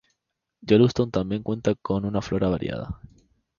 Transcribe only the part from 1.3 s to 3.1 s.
cuenta con una flora variada.